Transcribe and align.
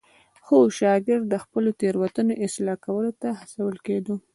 هر 0.47 0.65
شاګرد 0.79 1.25
د 1.29 1.35
خپلو 1.43 1.69
تېروتنو 1.79 2.33
اصلاح 2.45 2.77
کولو 2.85 3.11
ته 3.21 3.27
هڅول 3.39 3.75
کېده. 3.85 4.13